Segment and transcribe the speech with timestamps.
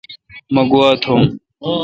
[0.53, 1.21] مہ گوا تھوم۔